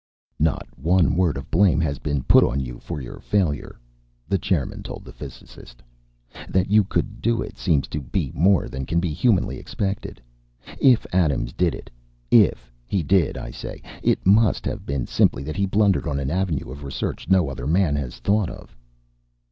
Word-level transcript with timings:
"Not 0.39 0.65
one 0.79 1.13
word 1.15 1.37
of 1.37 1.51
blame 1.51 1.79
has 1.81 1.99
been 1.99 2.23
put 2.23 2.43
on 2.43 2.59
you 2.59 2.79
for 2.79 2.99
your 2.99 3.19
failure," 3.19 3.79
the 4.27 4.39
chairman 4.39 4.81
told 4.81 5.05
the 5.05 5.13
physicist. 5.13 5.83
"That 6.49 6.71
you 6.71 6.83
could 6.83 7.21
do 7.21 7.43
it 7.43 7.55
seems 7.55 7.87
to 7.89 7.99
be 8.01 8.31
more 8.33 8.67
than 8.67 8.87
can 8.87 8.99
be 8.99 9.13
humanly 9.13 9.59
expected. 9.59 10.19
If 10.79 11.05
Adams 11.13 11.53
did 11.53 11.75
it 11.75 11.91
if 12.31 12.73
he 12.87 13.03
did, 13.03 13.37
I 13.37 13.51
say 13.51 13.83
it 14.01 14.25
must 14.25 14.65
have 14.65 14.87
been 14.87 15.05
simply 15.05 15.43
that 15.43 15.55
he 15.55 15.67
blundered 15.67 16.07
on 16.07 16.19
an 16.19 16.31
avenue 16.31 16.71
of 16.71 16.83
research 16.83 17.29
no 17.29 17.47
other 17.47 17.67
man 17.67 17.95
has 17.95 18.17
thought 18.17 18.49
of." 18.49 18.75